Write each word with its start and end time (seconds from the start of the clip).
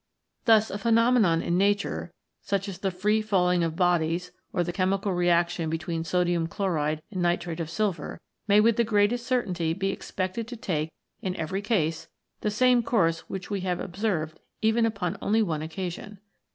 Thus 0.45 0.71
a 0.71 0.79
phenomenon 0.79 1.43
in 1.43 1.59
Nature, 1.59 2.11
such 2.41 2.67
as 2.67 2.79
the 2.79 2.89
free 2.89 3.21
falling 3.21 3.63
of 3.63 3.75
bodies 3.75 4.31
or 4.51 4.63
the 4.63 4.73
chemical 4.73 5.13
reaction 5.13 5.69
between 5.69 6.03
sodium 6.03 6.47
chloride 6.47 7.03
and 7.11 7.21
nitrate 7.21 7.59
of 7.59 7.69
silver, 7.69 8.19
may 8.47 8.59
with 8.59 8.77
the 8.77 8.83
greatest 8.83 9.27
certainty 9.27 9.75
be 9.75 9.91
expected 9.91 10.47
to 10.47 10.55
take 10.57 10.91
in 11.21 11.35
every 11.35 11.61
case 11.61 12.07
the 12.39 12.49
same 12.49 12.81
course 12.81 13.29
which 13.29 13.51
we 13.51 13.59
have 13.61 13.79
observed 13.79 14.39
even 14.63 14.87
upon 14.87 15.19
only 15.21 15.43
one 15.43 15.61
occasion. 15.61 16.17